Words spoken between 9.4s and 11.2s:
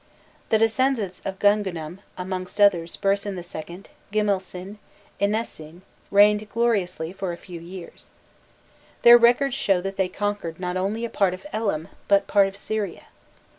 show that they conquered not only a